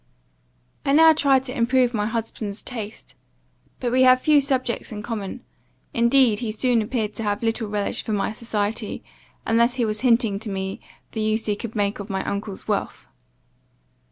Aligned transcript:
"I 0.83 0.93
now 0.93 1.13
tried 1.13 1.43
to 1.43 1.55
improve 1.55 1.93
my 1.93 2.07
husband's 2.07 2.63
taste, 2.63 3.13
but 3.79 3.91
we 3.91 4.01
had 4.01 4.19
few 4.19 4.41
subjects 4.41 4.91
in 4.91 5.03
common; 5.03 5.41
indeed 5.93 6.39
he 6.39 6.49
soon 6.49 6.81
appeared 6.81 7.13
to 7.13 7.23
have 7.23 7.43
little 7.43 7.67
relish 7.69 8.01
for 8.01 8.11
my 8.11 8.31
society, 8.31 9.03
unless 9.45 9.75
he 9.75 9.85
was 9.85 10.01
hinting 10.01 10.39
to 10.39 10.49
me 10.49 10.81
the 11.11 11.21
use 11.21 11.45
he 11.45 11.55
could 11.55 11.75
make 11.75 11.99
of 11.99 12.09
my 12.09 12.23
uncle's 12.27 12.67
wealth. 12.67 13.05